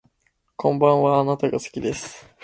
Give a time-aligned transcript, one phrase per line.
[0.55, 2.25] こんばんはあなたが好きです